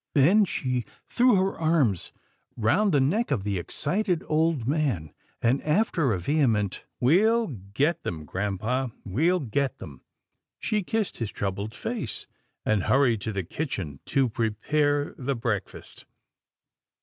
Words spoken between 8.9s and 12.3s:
we'll get them," she kissed his troubled face,